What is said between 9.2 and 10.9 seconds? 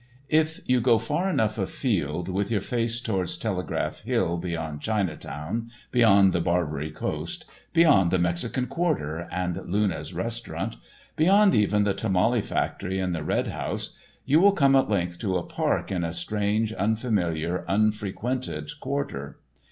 and Luna's restaurant,